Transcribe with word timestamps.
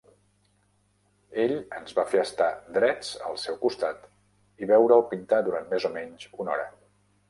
Ell 1.43 1.53
ens 1.81 1.93
va 1.99 2.07
fer 2.15 2.23
estar 2.23 2.49
drets 2.79 3.13
al 3.29 3.39
seu 3.45 3.63
costat 3.69 4.11
i 4.65 4.75
veure'l 4.77 5.09
pintar 5.15 5.47
durant 5.51 5.75
més 5.77 5.91
o 5.93 5.97
menys 6.01 6.31
una 6.45 6.55
hora. 6.61 6.71